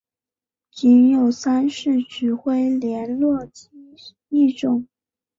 [0.71, 3.69] 仅有三式指挥连络机
[4.29, 4.87] 一种。